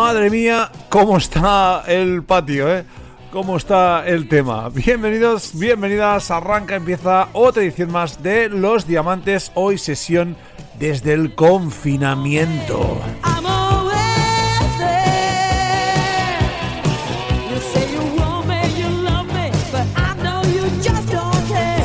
[0.00, 2.86] Madre mía, cómo está el patio, ¿eh?
[3.30, 4.70] ¿Cómo está el tema?
[4.70, 6.30] Bienvenidos, bienvenidas.
[6.30, 9.52] Arranca, empieza otra edición más de Los Diamantes.
[9.54, 10.38] Hoy sesión
[10.78, 12.98] desde el confinamiento.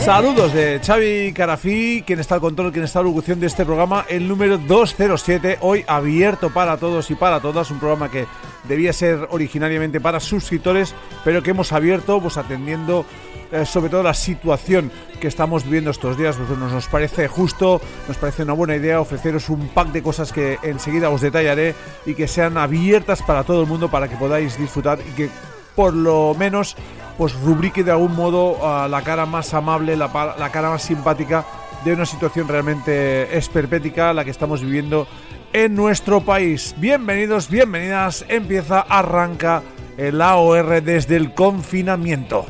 [0.05, 3.65] Saludos de Xavi Carafí, quien está al control, quien está a la locución de este
[3.65, 8.27] programa, el número 207, hoy abierto para todos y para todas, un programa que
[8.65, 13.03] debía ser originariamente para suscriptores, pero que hemos abierto pues atendiendo
[13.51, 17.81] eh, sobre todo la situación que estamos viviendo estos días, pues nos, nos parece justo,
[18.07, 21.73] nos parece una buena idea ofreceros un pack de cosas que enseguida os detallaré
[22.05, 25.29] y que sean abiertas para todo el mundo para que podáis disfrutar y que
[25.75, 26.77] por lo menos
[27.17, 31.45] pues rubrique de algún modo la cara más amable, la, la, cara más simpática
[31.83, 35.07] de una situación realmente esperpética, la que estamos viviendo
[35.53, 36.75] en nuestro país.
[36.77, 39.61] Bienvenidos, bienvenidas, empieza, arranca
[39.97, 42.45] el AOR desde el confinamiento.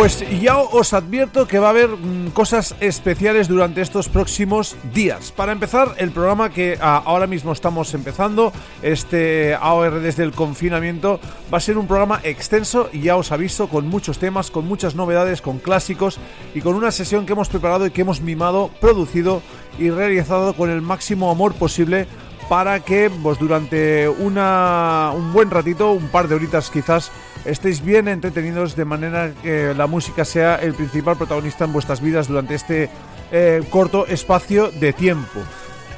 [0.00, 5.30] Pues ya os advierto que va a haber mm, cosas especiales durante estos próximos días.
[5.30, 8.50] Para empezar, el programa que ah, ahora mismo estamos empezando,
[8.80, 11.20] este AOR desde el confinamiento,
[11.52, 14.94] va a ser un programa extenso y ya os aviso, con muchos temas, con muchas
[14.94, 16.18] novedades, con clásicos
[16.54, 19.42] y con una sesión que hemos preparado y que hemos mimado, producido
[19.78, 22.06] y realizado con el máximo amor posible
[22.50, 27.12] para que pues, durante una, un buen ratito, un par de horitas quizás,
[27.44, 32.26] estéis bien entretenidos de manera que la música sea el principal protagonista en vuestras vidas
[32.26, 32.90] durante este
[33.30, 35.38] eh, corto espacio de tiempo.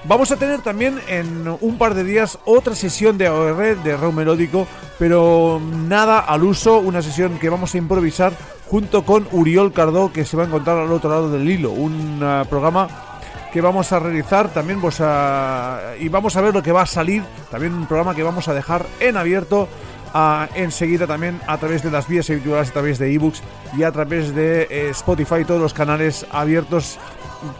[0.05, 4.13] Vamos a tener también en un par de días otra sesión de AOR, de rock
[4.13, 4.67] melódico,
[4.99, 5.59] pero
[5.89, 8.35] nada al uso, una sesión que vamos a improvisar
[8.69, 12.23] junto con Uriol Cardó, que se va a encontrar al otro lado del hilo, un
[12.23, 13.12] uh, programa
[13.53, 16.87] que vamos a realizar también pues, a, y vamos a ver lo que va a
[16.87, 19.69] salir, también un programa que vamos a dejar en abierto
[20.15, 23.43] a, enseguida también a través de las vías habituales, a través de ebooks
[23.77, 26.99] y a través de eh, Spotify, todos los canales abiertos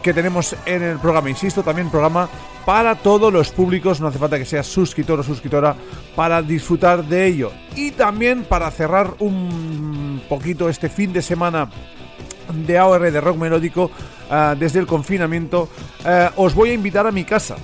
[0.01, 1.29] que tenemos en el programa.
[1.29, 2.27] Insisto, también programa
[2.65, 5.75] para todos los públicos, no hace falta que seas suscriptor o suscriptora
[6.15, 7.51] para disfrutar de ello.
[7.75, 11.69] Y también para cerrar un poquito este fin de semana
[12.53, 13.91] de AOR de rock melódico
[14.29, 15.69] uh, desde el confinamiento,
[16.05, 17.55] uh, os voy a invitar a mi casa.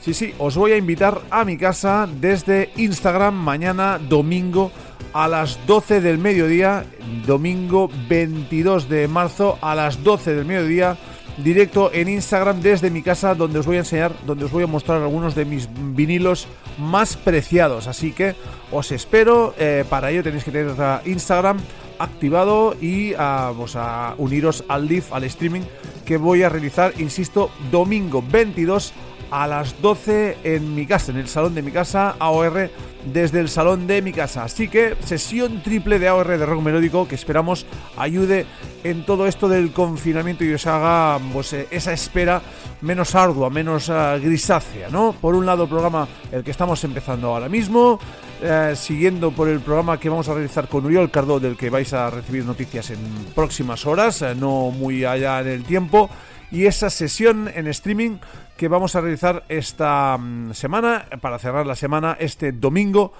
[0.00, 4.70] Sí, sí, os voy a invitar a mi casa desde Instagram mañana domingo
[5.14, 6.84] a las 12 del mediodía,
[7.24, 10.98] domingo 22 de marzo a las 12 del mediodía,
[11.38, 14.66] directo en Instagram desde mi casa donde os voy a enseñar, donde os voy a
[14.66, 16.46] mostrar algunos de mis vinilos
[16.78, 17.86] más preciados.
[17.86, 18.34] Así que
[18.70, 21.58] os espero, eh, para ello tenéis que tener Instagram
[21.98, 25.62] activado y a, pues a uniros al live, al streaming
[26.04, 28.92] que voy a realizar, insisto, domingo 22
[29.34, 32.70] a las 12 en mi casa, en el salón de mi casa, AOR
[33.12, 34.44] desde el salón de mi casa.
[34.44, 37.66] Así que sesión triple de AOR de rock melódico que esperamos
[37.96, 38.46] ayude
[38.84, 42.40] en todo esto del confinamiento y os haga pues, eh, esa espera
[42.80, 45.16] menos ardua, menos uh, grisácea, ¿no?
[45.20, 47.98] Por un lado el programa el que estamos empezando ahora mismo,
[48.40, 51.92] eh, siguiendo por el programa que vamos a realizar con Uriol Cardo, del que vais
[51.92, 52.98] a recibir noticias en
[53.34, 56.08] próximas horas, eh, no muy allá en el tiempo,
[56.54, 58.18] y esa sesión en streaming
[58.56, 63.12] que vamos a realizar esta mm, semana, para cerrar la semana, este domingo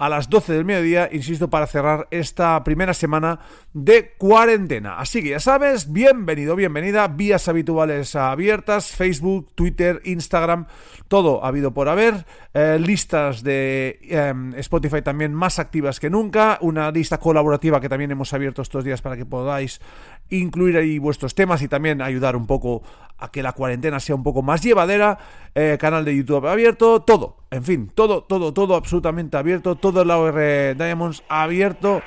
[0.00, 3.38] a las 12 del mediodía, insisto, para cerrar esta primera semana
[3.74, 4.98] de cuarentena.
[4.98, 10.64] Así que ya sabes, bienvenido, bienvenida, vías habituales abiertas, Facebook, Twitter, Instagram,
[11.06, 12.24] todo ha habido por haber,
[12.54, 18.10] eh, listas de eh, Spotify también más activas que nunca, una lista colaborativa que también
[18.10, 19.82] hemos abierto estos días para que podáis
[20.30, 22.82] incluir ahí vuestros temas y también ayudar un poco
[23.20, 25.18] a que la cuarentena sea un poco más llevadera,
[25.54, 30.10] eh, canal de YouTube abierto, todo, en fin, todo, todo, todo absolutamente abierto, todo el
[30.10, 32.02] AOR Diamonds abierto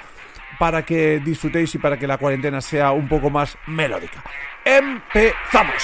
[0.59, 4.23] para que disfrutéis y para que la cuarentena sea un poco más melódica.
[4.65, 5.83] ¡Empezamos!